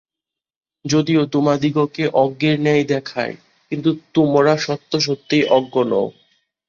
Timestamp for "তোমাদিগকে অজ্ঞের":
1.25-2.57